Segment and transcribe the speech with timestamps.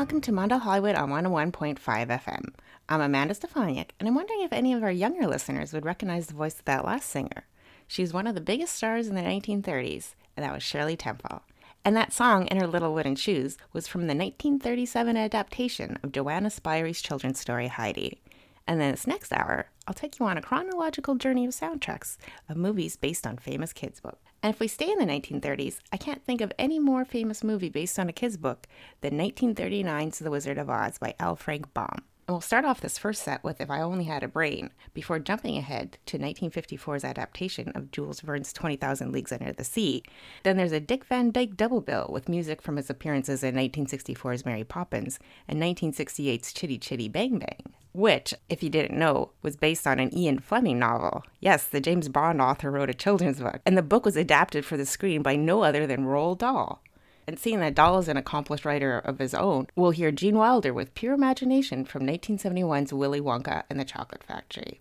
[0.00, 2.54] welcome to Mondo Hollywood on 101.5 FM.
[2.88, 6.32] I'm Amanda Stefaniak, and I'm wondering if any of our younger listeners would recognize the
[6.32, 7.44] voice of that last singer.
[7.86, 11.42] She was one of the biggest stars in the 1930s, and that was Shirley Temple.
[11.84, 16.48] And that song, In Her Little Wooden Shoes, was from the 1937 adaptation of Johanna
[16.48, 18.22] Spyri's children's story Heidi.
[18.70, 22.56] And then this next hour, I'll take you on a chronological journey of soundtracks of
[22.56, 24.22] movies based on famous kids' books.
[24.44, 27.68] And if we stay in the 1930s, I can't think of any more famous movie
[27.68, 28.68] based on a kid's book
[29.00, 31.34] than 1939's The Wizard of Oz by L.
[31.34, 32.04] Frank Baum.
[32.28, 35.18] And we'll start off this first set with If I Only Had a Brain, before
[35.18, 40.04] jumping ahead to 1954's adaptation of Jules Verne's 20,000 Leagues Under the Sea.
[40.44, 44.46] Then there's a Dick Van Dyke double bill with music from his appearances in 1964's
[44.46, 49.86] Mary Poppins and 1968's Chitty Chitty Bang Bang, which, if you didn't know, was based
[49.86, 51.22] on an Ian Fleming novel.
[51.40, 54.76] Yes, the James Bond author wrote a children's book, and the book was adapted for
[54.76, 56.82] the screen by no other than Roald Dahl.
[57.26, 60.72] And seeing that Dahl is an accomplished writer of his own, we'll hear Gene Wilder
[60.72, 64.80] with Pure Imagination from 1971's Willy Wonka and the Chocolate Factory.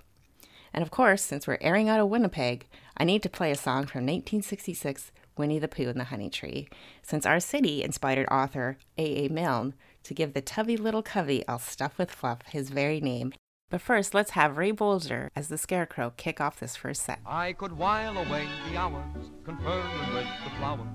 [0.74, 3.86] And of course, since we're airing out of Winnipeg, I need to play a song
[3.86, 6.68] from 1966, Winnie the Pooh and the Honey Tree,
[7.02, 9.26] since our city inspired author A.
[9.26, 9.30] A.
[9.30, 9.74] Milne
[10.10, 13.32] to give the tubby little covey I'll stuff with fluff his very name.
[13.70, 17.20] But first, let's have Ray Bolger as the Scarecrow kick off this first set.
[17.28, 20.88] I could while away the hours, conferring with the flowers,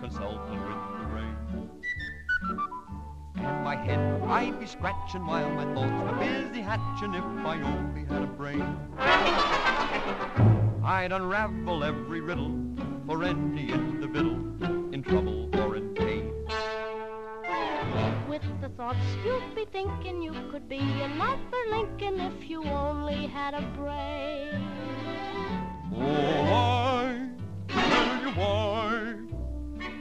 [0.00, 1.36] consulting with the rain.
[3.36, 8.06] And my head I'd be scratching while my thoughts were busy hatching if I only
[8.06, 8.62] had a brain.
[10.82, 12.58] I'd unravel every riddle
[13.06, 15.41] for any individual in trouble in.
[18.32, 23.52] With the thoughts you'd be thinking you could be another Lincoln if you only had
[23.52, 24.66] a brain.
[25.94, 27.28] Oh, why,
[27.68, 29.16] tell you why,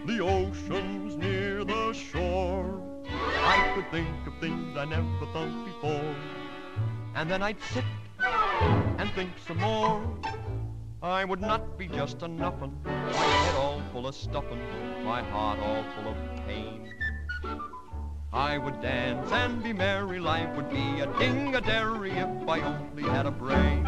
[0.05, 2.81] the ocean's near the shore.
[3.09, 6.15] I could think of things I never thought before.
[7.15, 7.83] And then I'd sit
[8.97, 10.01] and think some more.
[11.03, 15.59] I would not be just a nuffin, my head all full of stuffin', my heart
[15.59, 16.80] all full of pain.
[18.33, 23.25] I would dance and be merry, life would be a ding-a-dairy if I only had
[23.25, 23.85] a brain.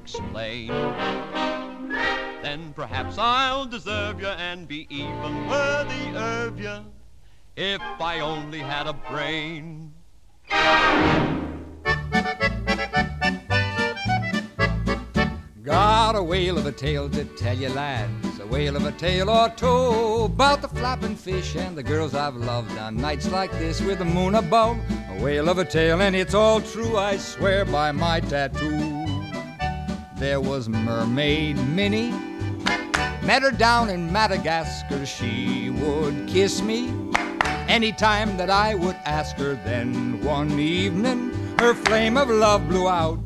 [0.00, 0.68] Explain.
[2.42, 6.78] then perhaps I'll deserve you and be even worthy of you
[7.56, 9.92] if I only had a brain.
[15.62, 18.40] Got a whale of a tale to tell you, lads.
[18.40, 22.36] A whale of a tale or two about the flapping fish and the girls I've
[22.36, 24.78] loved on nights like this with the moon above.
[25.10, 28.99] A whale of a tale, and it's all true, I swear by my tattoo.
[30.20, 32.10] There was Mermaid Minnie.
[33.24, 36.92] Met her down in Madagascar, she would kiss me
[37.68, 39.54] anytime that I would ask her.
[39.64, 43.18] Then one evening, her flame of love blew out.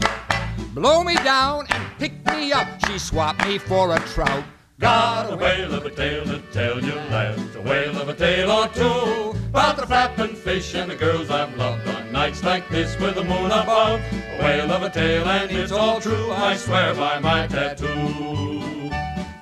[0.73, 2.69] Blow me down and pick me up.
[2.87, 4.45] She swapped me for a trout.
[4.79, 7.57] Got a whale of a tale to tell you, lads.
[7.57, 11.57] A whale of a tale or two about the flapping fish and the girls I've
[11.57, 14.01] loved nights like this with the moon above.
[14.13, 16.31] A whale of a tale, and it's all true.
[16.31, 18.93] I swear by my tattoo.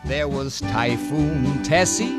[0.06, 2.18] There was Typhoon Tessie.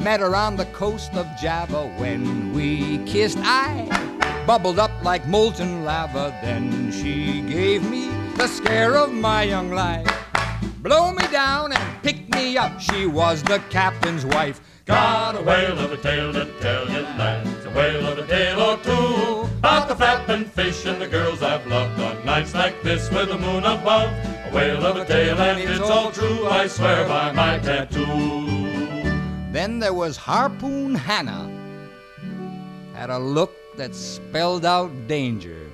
[0.00, 3.36] Met her on the coast of Java when we kissed.
[3.42, 3.86] I
[4.46, 6.34] bubbled up like molten lava.
[6.42, 10.08] Then she gave me the scare of my young life.
[10.78, 12.80] Blow me down and pick me up.
[12.80, 14.62] She was the captain's wife.
[14.90, 17.64] Got a whale of a tale to tell you, lads.
[17.64, 21.64] A whale of a tale or two about the flapping fish and the girls I've
[21.68, 24.10] loved on nights like this with the moon above.
[24.10, 26.48] A whale of a tale, and it's all true.
[26.48, 28.48] I swear by my tattoo.
[29.52, 31.48] Then there was Harpoon Hannah.
[32.92, 35.70] Had a look that spelled out danger.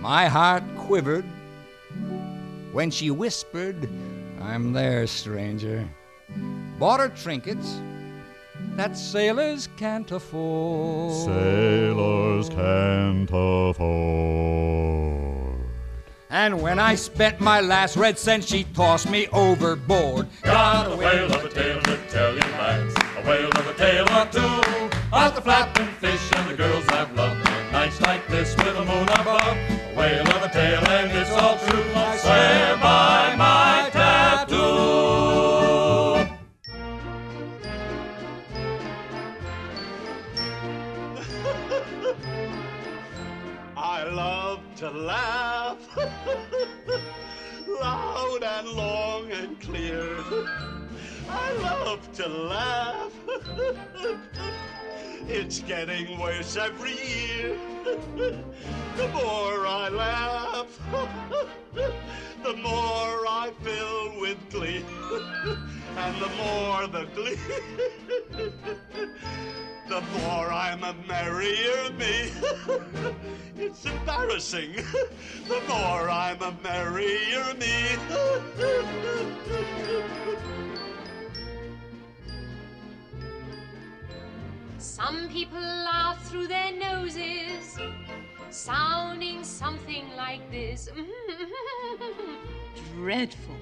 [0.00, 1.24] My heart quivered
[2.72, 3.88] when she whispered,
[4.38, 5.88] I'm there, stranger.
[6.78, 7.80] Bought her trinkets
[8.78, 11.12] that sailors can't afford.
[11.24, 13.78] Sailors can't afford.
[16.30, 20.28] And when I spent my last red cent, she tossed me overboard.
[20.42, 22.94] Got a whale of a tale to tell you, lads.
[23.16, 27.12] A whale of a tale or two about the flapping fish and the girls I've
[27.16, 29.56] loved on nights like this with the moon above.
[29.56, 31.97] A whale of a tale, and it's all true.
[51.48, 53.12] I love to laugh.
[55.30, 57.58] It's getting worse every year.
[58.96, 60.66] The more I laugh,
[62.42, 64.84] the more I fill with glee.
[65.96, 67.38] And the more the glee,
[69.88, 72.32] the more I'm a merrier me.
[73.56, 74.72] It's embarrassing.
[75.46, 77.96] The more I'm a merrier me.
[84.78, 87.76] Some people laugh through their noses,
[88.50, 90.88] sounding something like this.
[92.94, 93.56] Dreadful.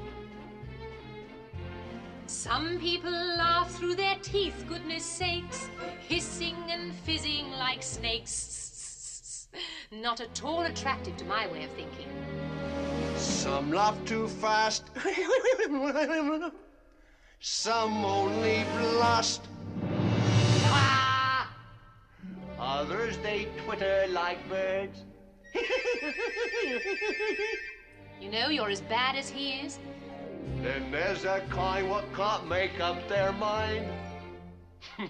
[2.27, 5.71] Some people laugh through their teeth, goodness sakes,
[6.07, 9.49] hissing and fizzing like snakes.
[9.91, 12.09] Not at all attractive to my way of thinking.
[13.17, 14.91] Some laugh too fast.
[17.41, 19.49] Some only blast.
[22.67, 25.05] Others they twitter like birds.
[28.21, 29.79] You know, you're as bad as he is.
[30.63, 33.87] Then there's that kind what can't make up their mind.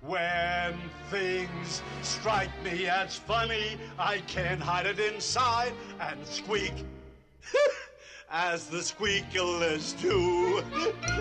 [0.00, 0.74] When
[1.10, 6.74] things strike me as funny, I can't hide it inside and squeak
[8.30, 10.62] as the squeakers do.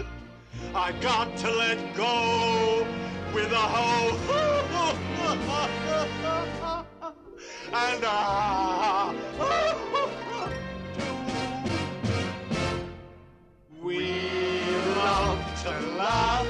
[0.73, 2.87] I got to let go
[3.33, 4.17] with a hoe.
[7.73, 9.13] and ah.
[13.81, 14.09] We
[14.97, 16.47] love to laugh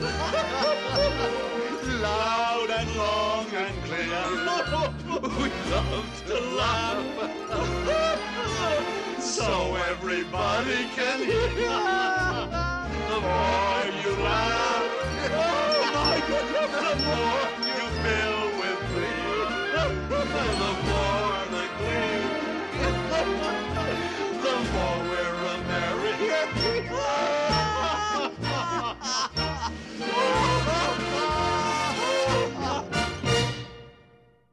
[2.00, 4.24] loud and long and clear.
[5.20, 7.04] We love to laugh
[9.20, 12.79] so everybody can hear.
[13.20, 14.88] More you laugh,
[15.32, 16.16] oh my
[16.84, 19.24] the more you fill with glee.
[20.08, 22.24] The more the glee,
[24.40, 26.14] the more we're a merry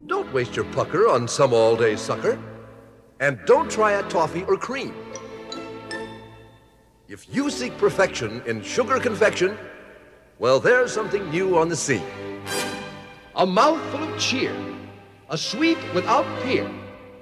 [0.07, 2.37] Don't waste your pucker on some all day sucker.
[3.19, 4.93] And don't try a toffee or cream.
[7.09, 9.57] If you seek perfection in sugar confection,
[10.39, 12.03] well, there's something new on the scene.
[13.37, 14.53] A mouthful of cheer,
[15.29, 16.69] a sweet without peer,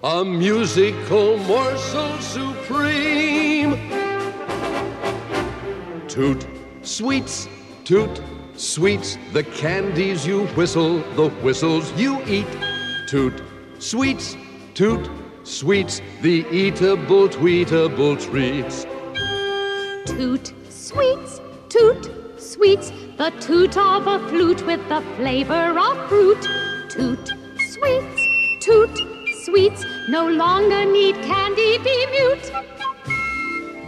[0.04, 3.78] a musical morsel supreme.
[6.08, 6.48] Toot,
[6.82, 7.48] sweets,
[7.84, 8.22] toot,
[8.56, 12.48] sweets, the candies you whistle, the whistles you eat.
[13.08, 13.40] Toot,
[13.78, 14.36] sweets,
[14.74, 15.08] toot,
[15.44, 18.88] sweets, the eatable, tweetable treats.
[20.06, 26.42] Toot, sweets, toot, sweets, the toot of a flute with the flavor of fruit.
[26.90, 27.34] Toot,
[27.74, 28.22] sweets,
[28.62, 29.00] toot,
[29.44, 32.52] sweets, no longer need candy be mute.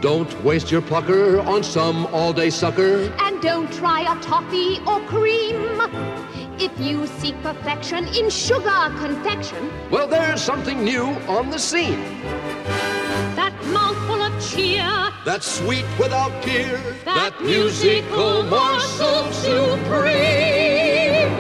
[0.02, 3.12] Don't waste your pucker on some all-day sucker.
[3.20, 5.82] And don't try a toffee or cream.
[6.60, 12.04] If you seek perfection in sugar confection, Well, there's something new on the scene.
[14.58, 21.32] Cheer, That sweet without peer, that, musical morsel supreme.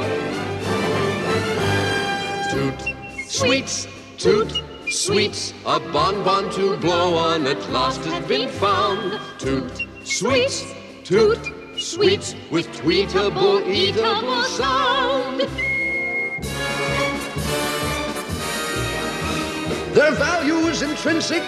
[2.51, 2.95] Toot,
[3.27, 9.19] sweets, toot, sweets, a bonbon to blow on at last has been found.
[9.39, 10.63] Toot, sweets,
[11.03, 11.39] toot,
[11.77, 15.41] sweets, with tweetable, eatable sound.
[19.93, 21.41] Their value is intrinsic.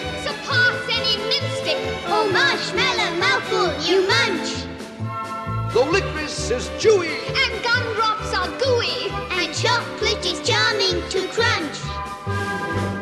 [2.22, 4.50] Oh, marshmallow mouthful you munch.
[5.74, 9.08] Though licorice is chewy, And gumdrops are gooey.
[9.32, 11.80] And chocolate is charming to crunch.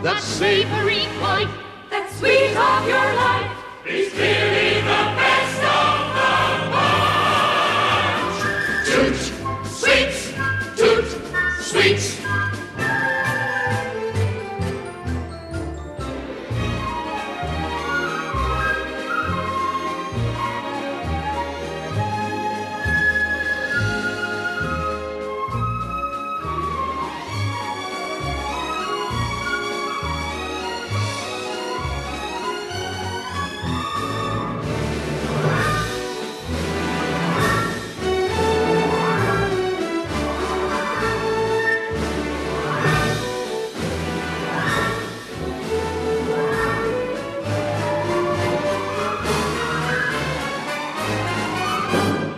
[0.04, 1.50] that savory life,
[1.90, 3.52] that sweet of your life.
[3.88, 6.34] Is clearly the best of the
[6.76, 8.38] bunch.
[8.86, 9.18] Toot,
[9.66, 10.22] sweets,
[10.78, 11.08] toot,
[11.64, 12.17] sweets.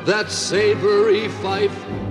[0.05, 2.08] That savory fife.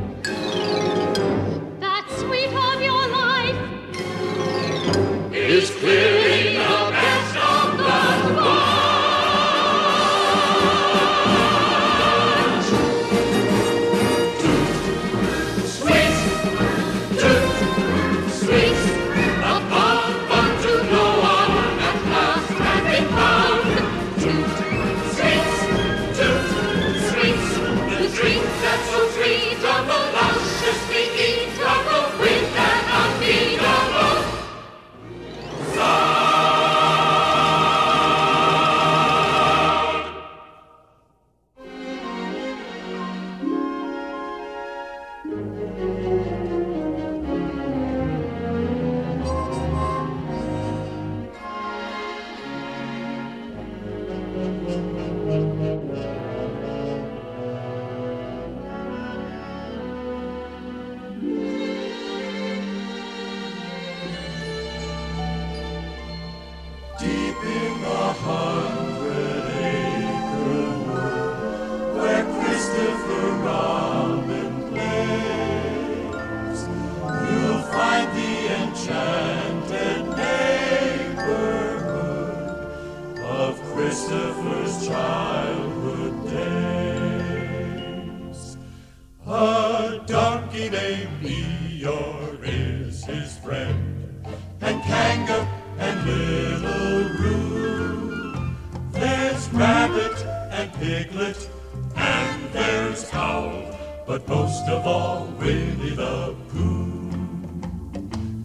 [104.29, 106.85] Most of all, Winnie the Pooh.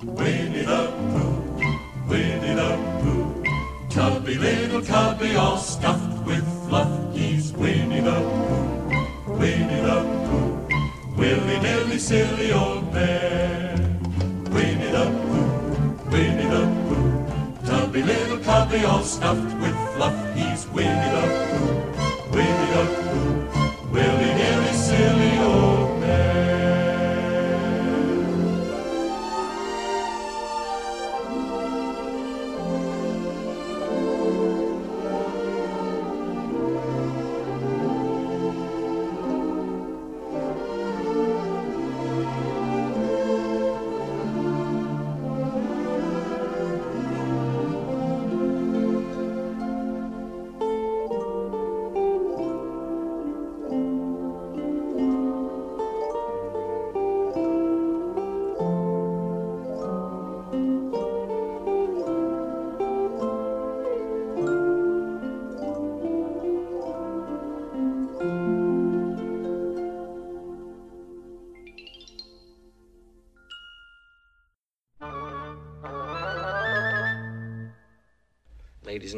[0.03, 2.71] Winnie the Pooh, Winnie the
[3.01, 3.43] Pooh.
[3.89, 6.89] Tubby little cubby, all stuffed with fluff.
[7.13, 11.15] He's Winnie the Pooh, Winnie the Pooh.
[11.17, 13.75] Willy nilly, silly old bear.
[14.55, 17.67] Winnie the Pooh, Winnie the Pooh.
[17.67, 20.15] Tubby little cubby, all stuffed with fluff.
[20.35, 21.42] He's Winnie the Pooh,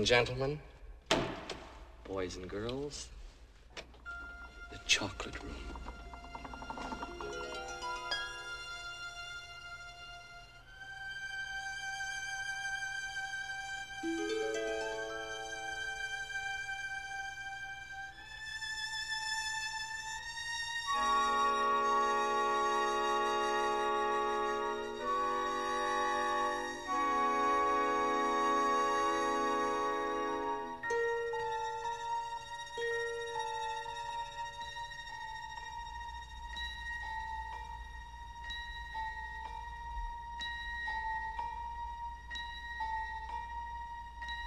[0.05, 0.59] and gentlemen,
[2.03, 3.07] boys and girls,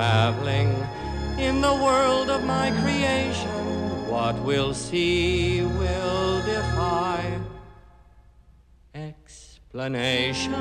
[0.00, 0.72] traveling
[1.38, 3.50] in the world of my creation.
[4.08, 7.38] What we'll see will defy
[8.94, 10.54] explanation.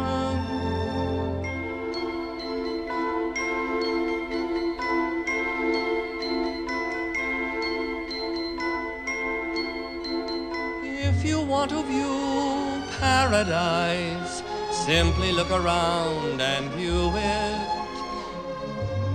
[11.07, 14.43] If you want to view paradise,
[14.85, 17.48] simply look around and view it.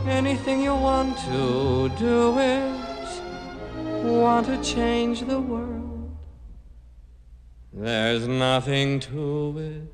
[0.07, 2.81] Anything you want to do it.
[4.05, 6.15] Want to change the world.
[7.73, 9.94] There's nothing to it.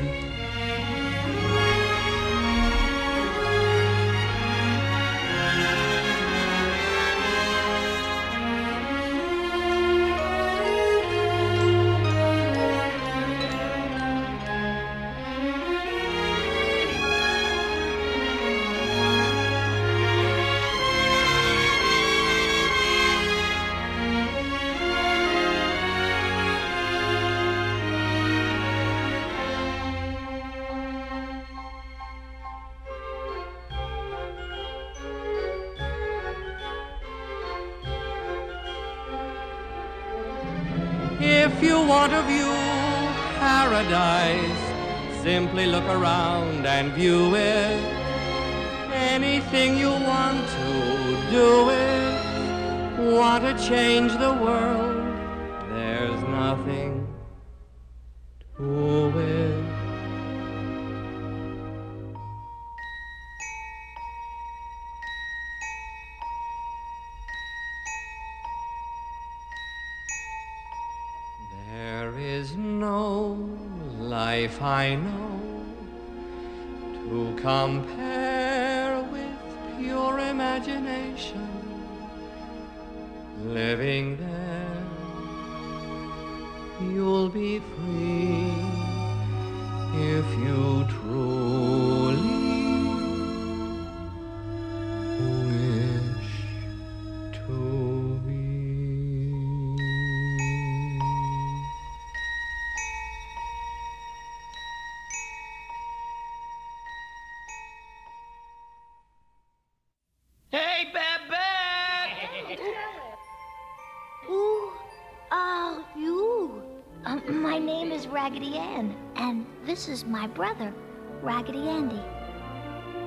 [118.31, 120.73] Raggedy Ann, and this is my brother,
[121.21, 122.01] Raggedy Andy.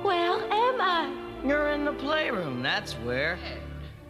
[0.03, 1.11] Where am I?
[1.43, 3.39] You're in the playroom, that's where.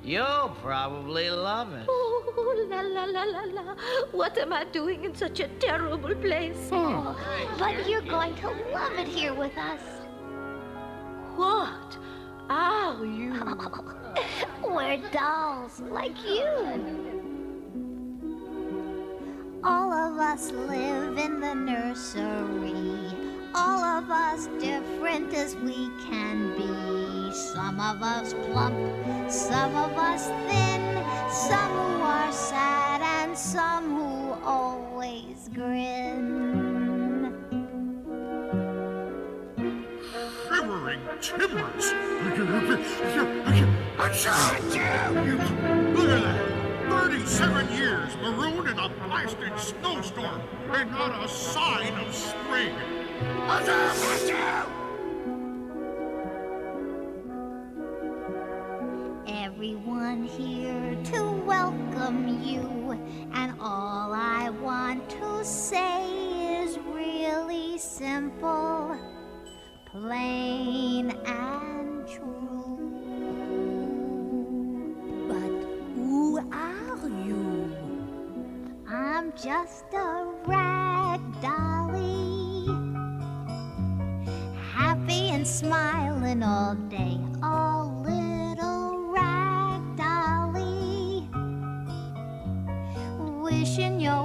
[0.03, 1.85] You'll probably love it.
[1.87, 3.75] Oh, la la la la la.
[4.11, 6.67] What am I doing in such a terrible place?
[6.73, 7.15] Oh,
[7.57, 9.79] but you're going to love it here with us.
[11.37, 11.97] What
[12.49, 13.41] are you?
[14.67, 17.14] We're dolls like you.
[19.67, 23.17] All of us live in the nursery.
[23.55, 27.33] All of us different as we can be.
[27.33, 28.75] Some of us plump,
[29.27, 37.33] some of us thin, some who are sad and some who always grin.
[40.47, 41.91] Shivering timbers.
[42.21, 42.47] Look at
[45.97, 46.44] that.
[47.05, 50.41] 37 years marooned in a blasted snowstorm
[50.71, 52.73] and not a sign of spring.
[59.27, 62.99] Everyone here to welcome you,
[63.35, 68.97] and all I want to say is really simple,
[69.91, 73.64] plain and true.
[79.45, 82.65] Just a rag dolly,
[84.73, 91.29] happy and smiling all day, a little rag dolly,
[93.43, 94.24] wishing your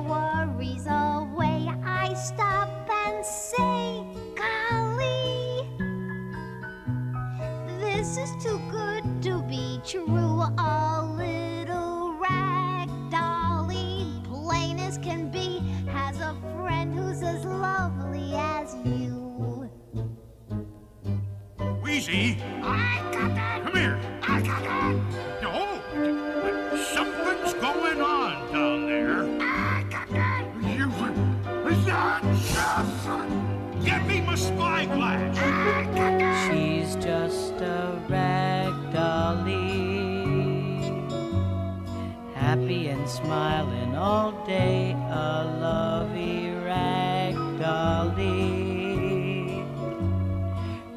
[44.50, 49.62] day, a lovey rag dolly,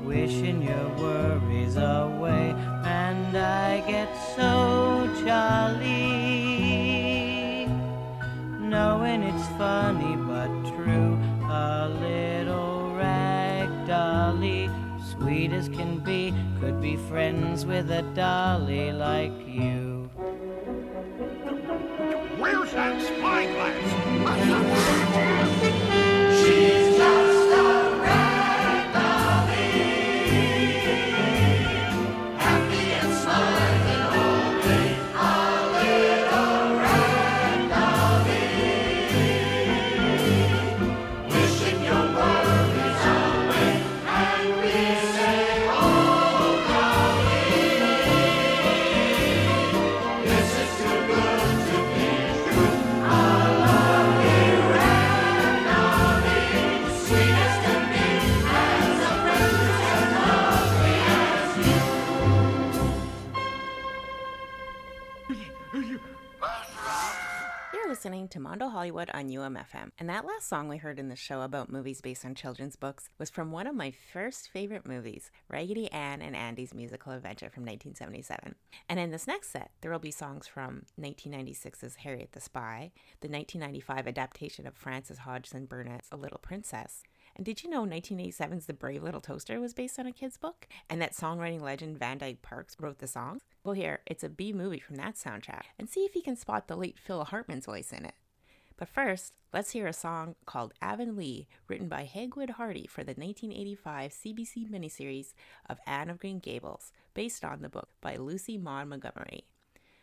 [0.02, 6.08] wishing your worries away, and I get so jolly,
[8.74, 11.16] knowing it's funny but true,
[11.48, 14.68] a little rag dolly
[15.12, 19.43] sweet as can be, could be friends with a dolly like
[68.84, 72.26] Hollywood on UMFM, and that last song we heard in the show about movies based
[72.26, 76.74] on children's books was from one of my first favorite movies, Raggedy Ann and Andy's
[76.74, 78.56] Musical Adventure from 1977.
[78.90, 82.92] And in this next set, there will be songs from 1996's Harriet the Spy,
[83.22, 87.04] the 1995 adaptation of Frances Hodgson Burnett's A Little Princess,
[87.38, 90.68] and did you know 1987's The Brave Little Toaster was based on a kid's book?
[90.90, 93.42] And that songwriting legend Van Dyke Parks wrote the songs?
[93.64, 96.68] Well, here, it's a B movie from that soundtrack, and see if you can spot
[96.68, 98.14] the late Phil Hartman's voice in it.
[98.78, 104.12] But first, let's hear a song called Avonlea, written by Hagood Hardy for the 1985
[104.12, 105.34] CBC miniseries
[105.70, 109.46] of Anne of Green Gables, based on the book by Lucy Maud Montgomery.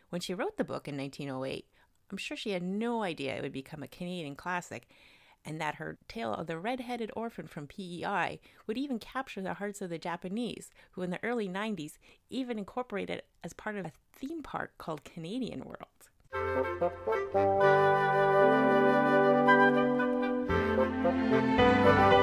[0.09, 1.65] When she wrote the book in 1908,
[2.09, 4.87] I'm sure she had no idea it would become a Canadian classic
[5.43, 9.81] and that her tale of the red-headed orphan from PEI would even capture the hearts
[9.81, 11.93] of the Japanese, who in the early 90s
[12.29, 16.10] even incorporated it as part of a theme park called Canadian World.
[16.33, 16.81] Thank
[22.15, 22.20] you.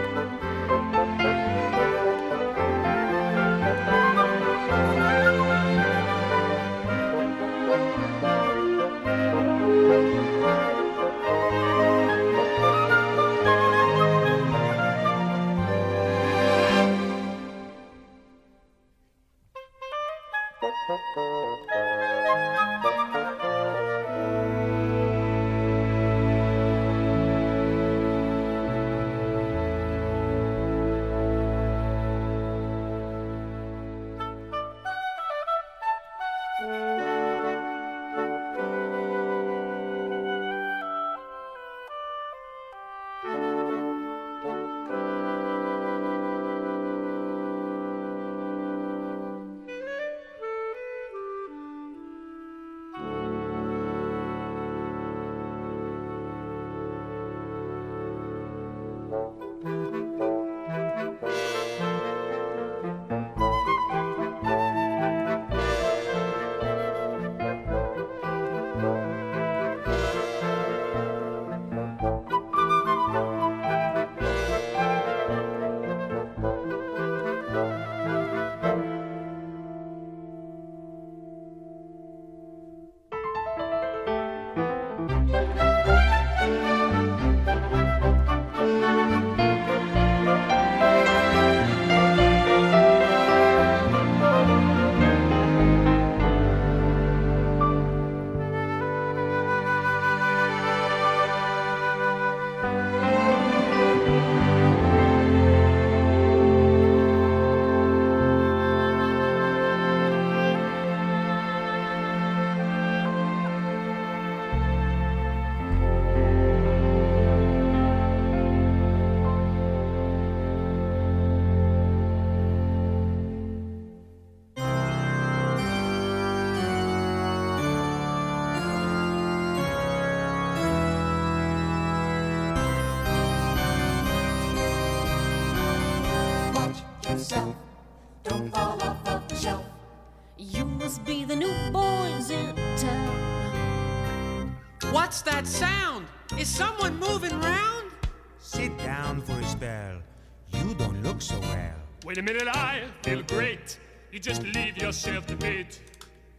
[145.09, 146.07] What's that sound?
[146.37, 147.92] Is someone moving round?
[148.40, 150.03] Sit down for a spell.
[150.51, 151.77] You don't look so well.
[152.05, 153.79] Wait a minute, I feel great.
[154.12, 155.81] You just leave yourself to fate.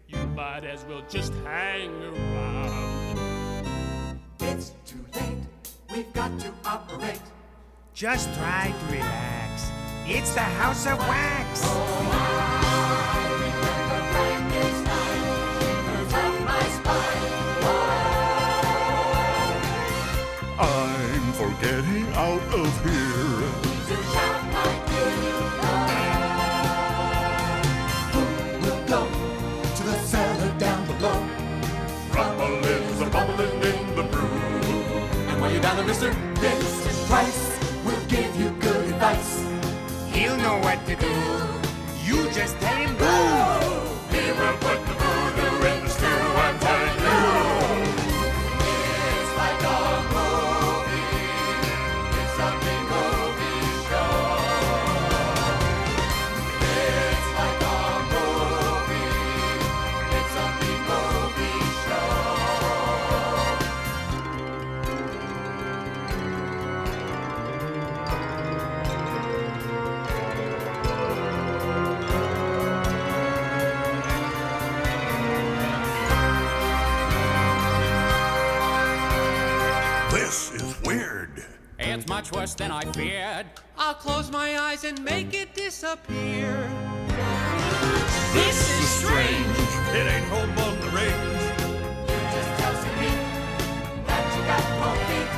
[0.07, 3.17] You might as well just hang around.
[4.41, 5.47] It's too late.
[5.91, 7.23] We've got to operate.
[7.95, 9.71] Just try to relax.
[10.05, 11.61] It's the House of Wax.
[11.63, 12.68] Oh, I'm
[35.85, 37.07] Mister, Mr.
[37.07, 39.45] Price will give you good advice.
[40.11, 41.07] He'll know what to do.
[42.05, 43.18] You just tell him.
[82.31, 83.45] Much worse than I feared.
[83.77, 86.69] I'll close my eyes and make it disappear.
[88.33, 89.57] This is strange.
[89.93, 91.41] It ain't home on the range.
[92.33, 93.09] Just tells me
[94.05, 95.29] that you got cold feet.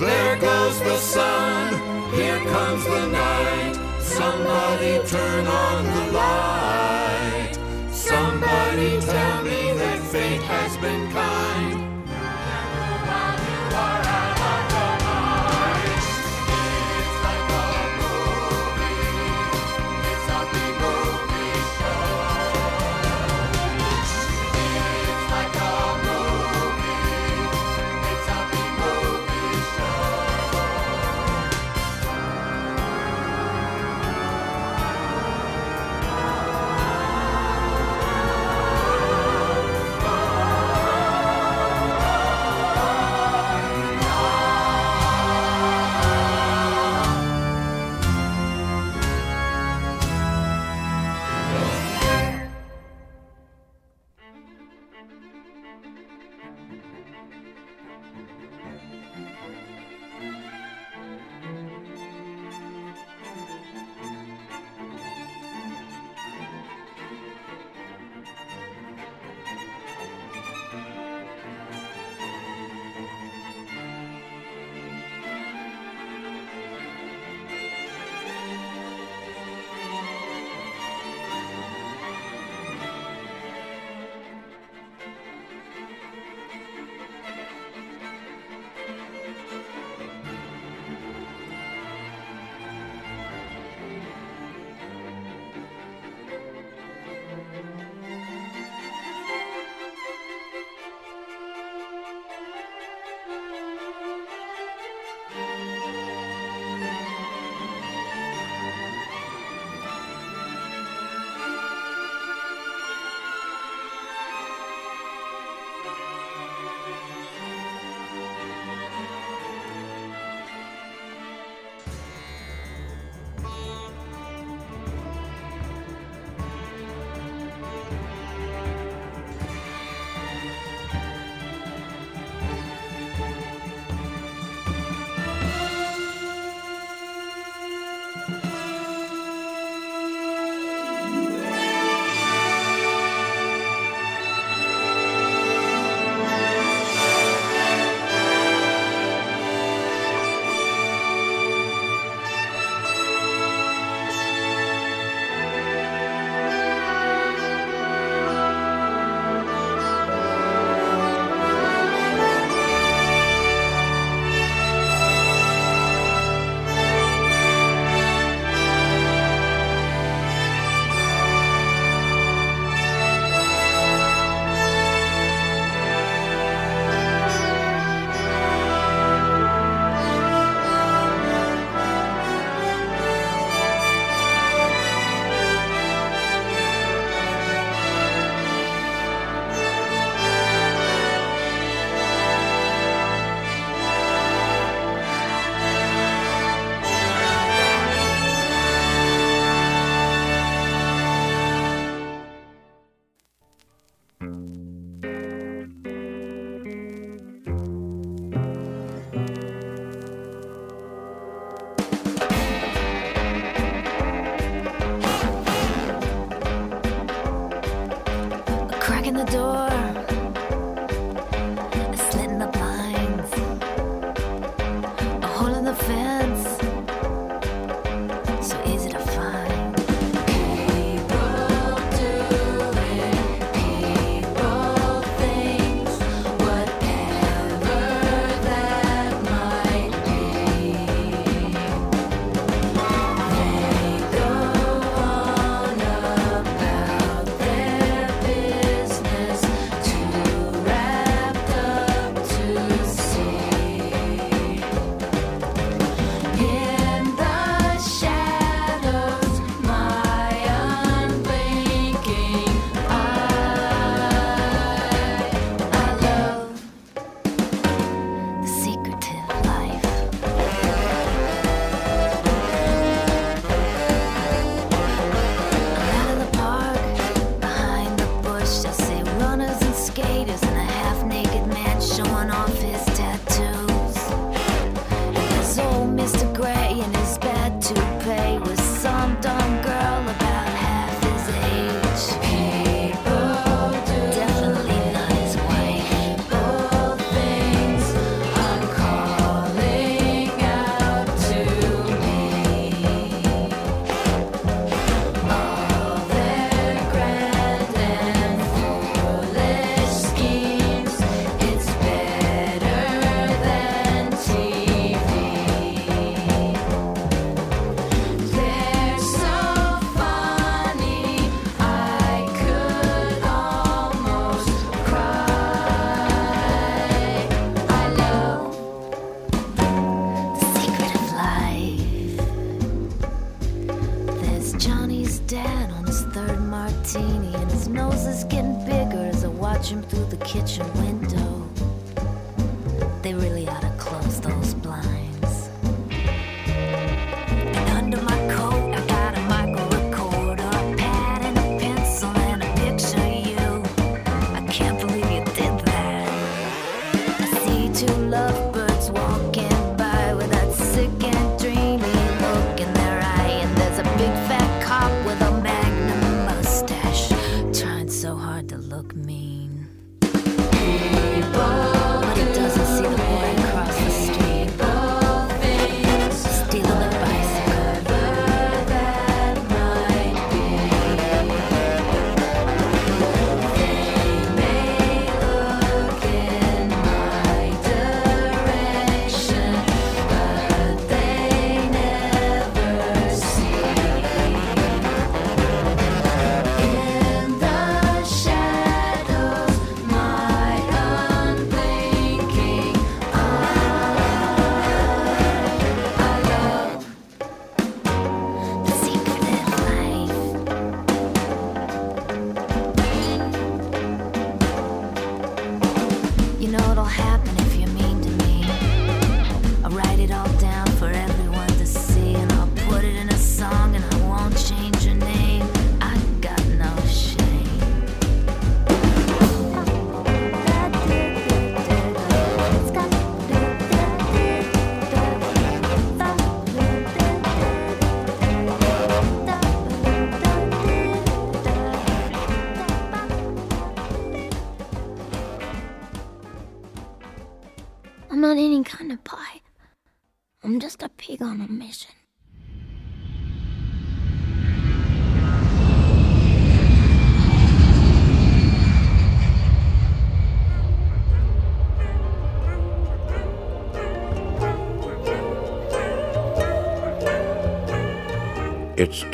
[0.00, 1.74] There goes the sun,
[2.14, 3.74] here comes the night.
[4.00, 7.52] Somebody turn on the light.
[7.92, 11.55] Somebody tell me that fate has been kind.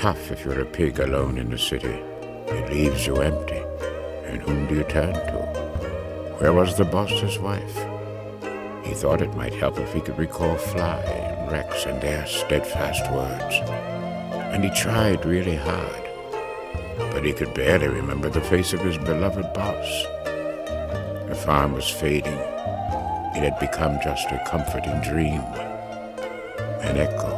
[0.02, 2.02] tough if you're a pig alone in the city.
[2.48, 3.62] It leaves you empty.
[4.26, 5.38] And whom do you turn to?
[6.40, 7.76] Where was the boss's wife?
[8.84, 13.08] He thought it might help if he could recall Fly and Rex and their steadfast
[13.12, 13.54] words.
[14.52, 16.04] And he tried really hard.
[17.12, 20.04] But he could barely remember the face of his beloved boss.
[21.28, 22.42] The farm was fading.
[23.36, 25.42] It had become just a comforting dream,
[26.82, 27.31] an echo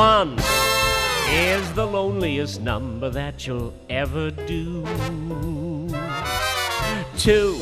[0.00, 0.38] One
[1.28, 4.82] is the loneliest number that you'll ever do.
[7.18, 7.60] Two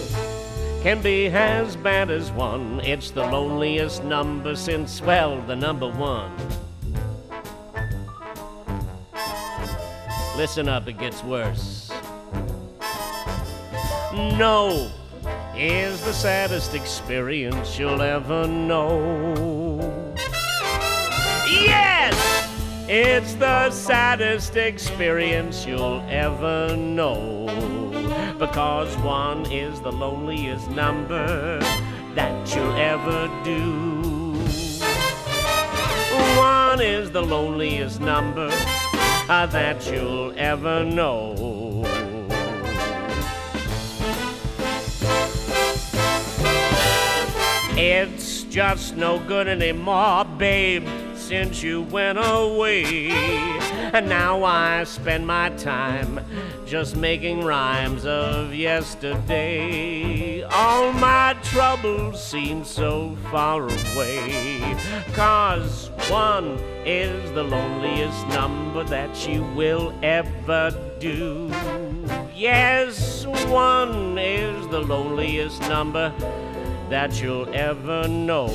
[0.85, 2.79] can be as bad as one.
[2.85, 6.31] It's the loneliest number since, well, the number one.
[10.37, 11.91] Listen up, it gets worse.
[14.15, 14.89] No
[15.57, 19.68] is the saddest experience you'll ever know.
[22.91, 27.45] It's the saddest experience you'll ever know.
[28.39, 31.59] Because one is the loneliest number
[32.15, 34.33] that you'll ever do.
[36.39, 38.49] One is the loneliest number
[39.29, 41.85] uh, that you'll ever know.
[47.77, 50.89] It's just no good anymore, babe,
[51.29, 53.11] since you went away.
[53.93, 56.21] And now I spend my time
[56.65, 60.43] just making rhymes of yesterday.
[60.45, 64.75] All my troubles seem so far away.
[65.13, 71.53] Cause one is the loneliest number that you will ever do.
[72.35, 76.11] Yes, one is the loneliest number
[76.89, 78.49] that you'll ever know.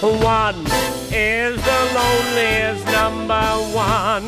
[0.00, 0.64] One
[1.10, 3.42] is the loneliest number
[3.74, 4.26] one.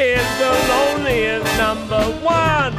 [0.00, 2.72] Is the loneliest number one.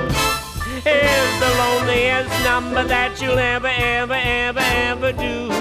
[0.87, 5.51] Is the loneliest number that you'll ever, ever, ever, ever do.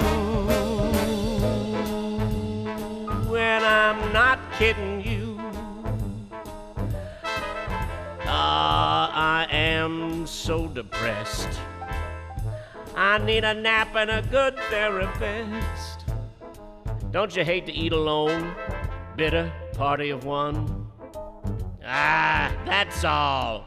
[3.37, 5.39] And I'm not kidding you.
[8.25, 11.61] Ah, I am so depressed.
[12.97, 15.98] I need a nap and a good therapist.
[17.11, 18.55] Don't you hate to eat alone?
[19.17, 20.87] Bitter party of one?
[21.83, 23.67] Ah, that's all.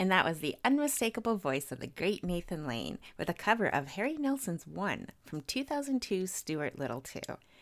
[0.00, 3.88] And that was the unmistakable voice of the great Nathan Lane with a cover of
[3.90, 7.20] Harry Nilsson's One from 2002's Stuart Little 2.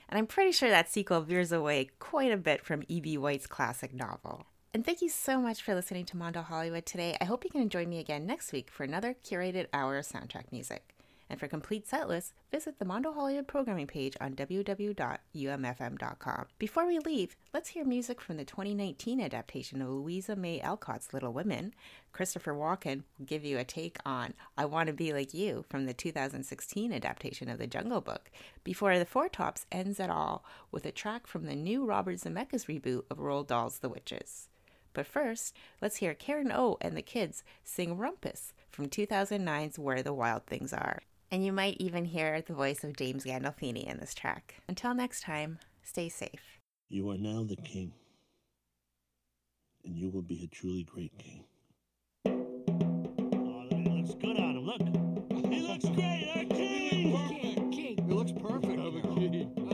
[0.09, 3.19] And I'm pretty sure that sequel veers away quite a bit from E.B.
[3.19, 4.47] White's classic novel.
[4.73, 7.17] And thank you so much for listening to Mondo Hollywood today.
[7.21, 10.51] I hope you can join me again next week for another curated hour of soundtrack
[10.51, 10.96] music.
[11.29, 16.47] And for complete set lists, visit the Mondo Hollywood programming page on www.umfm.com.
[16.59, 21.33] Before we leave, let's hear music from the 2019 adaptation of Louisa May Alcott's Little
[21.33, 21.75] Women.
[22.13, 25.87] Christopher Walken will give you a take on I Want to Be Like You from
[25.87, 28.31] the 2016 adaptation of The Jungle Book,
[28.63, 32.67] before the Four Tops ends it all with a track from the new Robert Zemeckis
[32.67, 34.49] reboot of Roald Dahl's The Witches.
[34.93, 40.15] But first, let's hear Karen O and the kids sing Rumpus from 2009's Where the
[40.15, 41.03] Wild Things Are.
[41.31, 44.63] And you might even hear the voice of James Gandolfini in this track.
[44.69, 46.61] Until next time, stay safe.
[46.89, 47.93] You are now the king,
[49.85, 51.45] and you will be a truly great king.
[52.27, 54.65] Oh, it looks good on him.
[54.65, 54.81] Look,
[55.53, 56.31] he looks great.
[56.37, 57.13] Our king.
[57.13, 57.73] Perfect.
[57.73, 58.09] King.
[58.09, 58.79] He looks perfect.
[58.79, 59.66] I'm a king.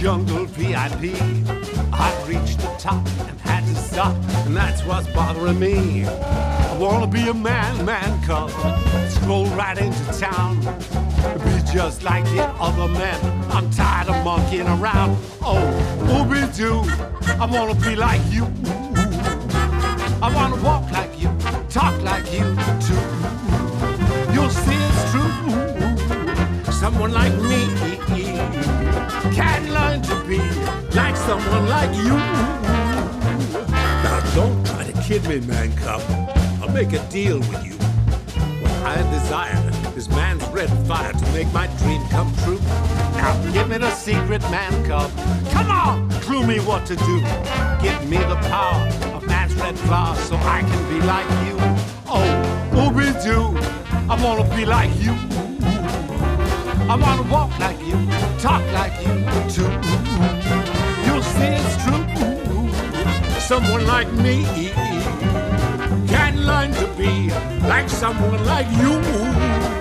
[0.00, 1.14] Jungle VIP.
[1.92, 6.06] I've reached the top and had to stop, and that's what's bothering me.
[6.06, 8.50] I wanna be a man, man cub,
[9.10, 10.58] stroll right into town,
[11.44, 13.20] be just like the other men.
[13.50, 15.18] I'm tired of monkeying around.
[15.42, 15.60] Oh,
[16.14, 16.80] ooby doo,
[17.38, 18.44] I wanna be like you.
[20.22, 21.28] I wanna walk like you,
[21.68, 22.46] talk like you
[22.86, 23.02] too.
[24.32, 26.72] You'll see it's true.
[26.72, 27.89] Someone like me
[30.30, 30.38] be
[30.94, 32.14] like someone like you.
[34.06, 36.00] Now don't try to kid me, man cub.
[36.62, 37.74] I'll make a deal with you.
[38.62, 39.60] What I desire
[39.96, 42.60] is man's red fire to make my dream come true.
[43.18, 45.10] Now give me the secret, man cub.
[45.50, 47.16] Come on, clue me what to do.
[47.82, 51.56] Give me the power of man's red flower so I can be like you.
[52.06, 52.30] Oh,
[52.78, 53.58] ooby doo,
[54.08, 55.12] I wanna be like you.
[56.88, 58.06] I wanna walk like you,
[58.38, 59.16] talk like you
[59.54, 59.70] too.
[61.06, 62.04] You'll see it's true.
[63.40, 64.44] Someone like me
[66.06, 67.30] can learn to be
[67.68, 69.79] like someone like you.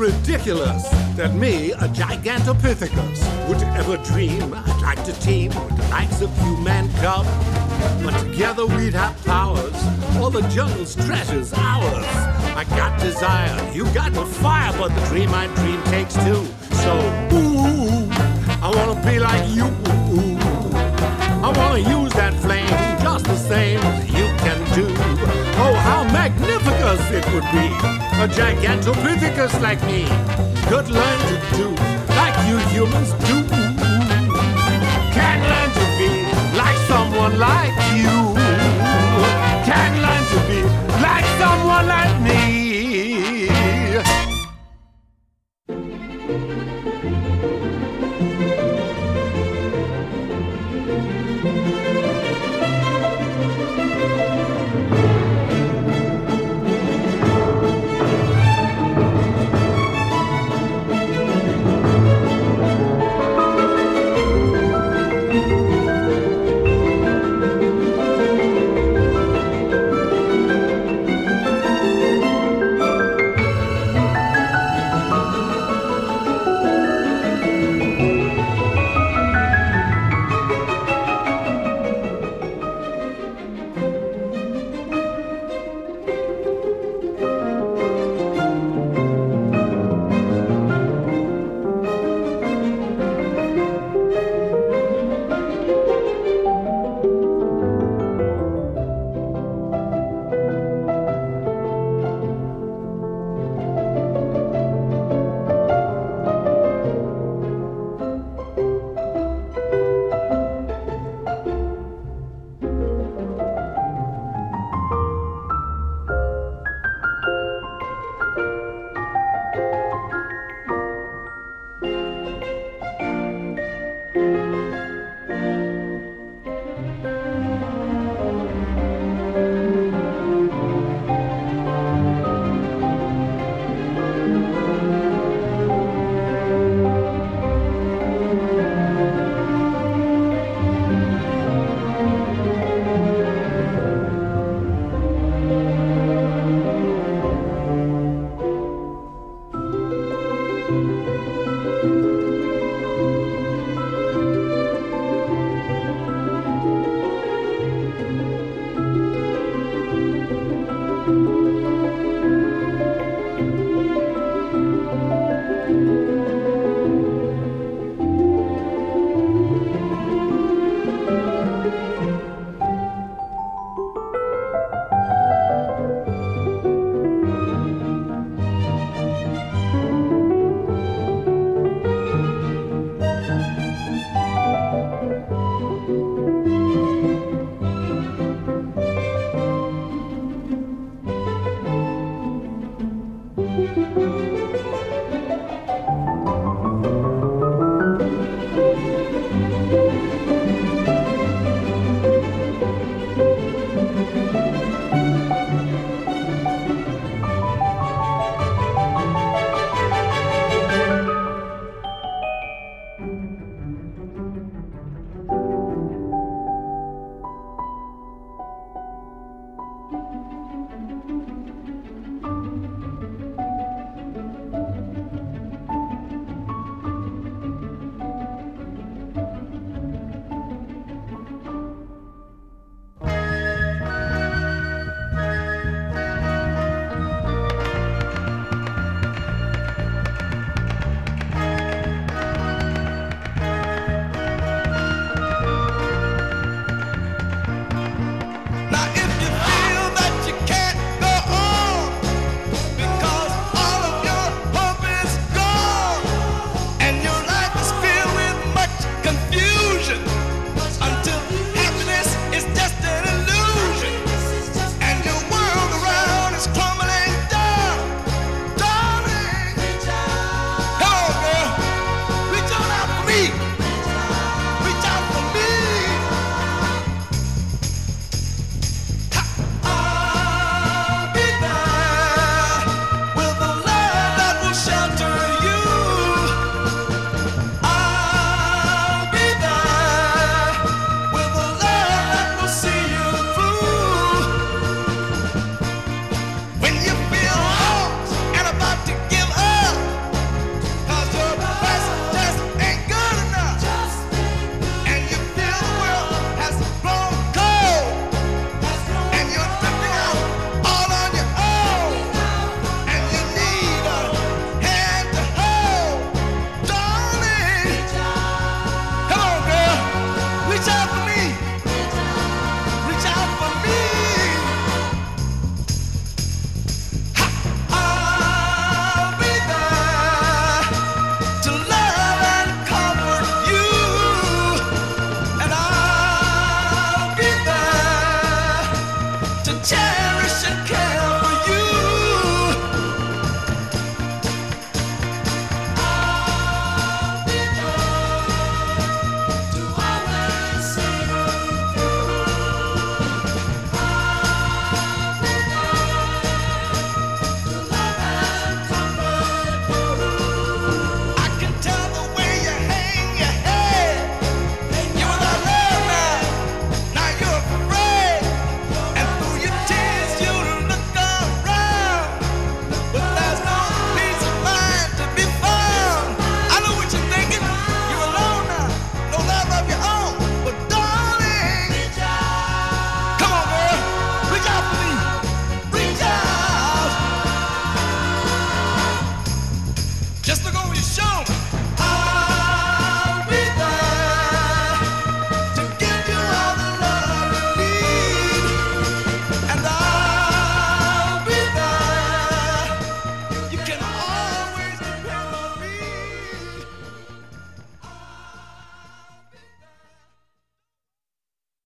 [0.00, 6.22] Ridiculous that me, a Gigantopithecus, would ever dream I'd like to team with the likes
[6.22, 7.26] of you, man cub.
[8.02, 9.76] But together we'd have powers,
[10.16, 12.06] all the jungle's treasures ours.
[12.56, 16.46] I got desire, you got the fire, but the dream I dream takes two.
[16.80, 16.96] So,
[17.34, 18.08] ooh,
[18.62, 19.66] I wanna be like you.
[21.44, 22.68] I wanna use that flame
[23.02, 25.09] just the same as you can do.
[26.90, 27.66] Magnificent it would be!
[28.18, 30.06] A gigantopithecus like me
[30.68, 31.68] could learn to do
[32.16, 33.46] like you humans do.
[35.14, 36.10] Can learn to be
[36.58, 38.34] like someone like you.
[39.64, 40.09] Can learn